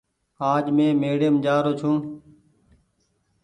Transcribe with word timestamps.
آج 0.51 0.65
مين 0.75 0.91
ميڙيم 1.01 1.35
جآ 1.45 1.55
رو 1.63 1.73
ڇو۔ 1.79 1.91